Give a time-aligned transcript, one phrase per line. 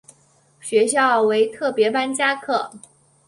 [0.59, 2.71] 学校为特別班加课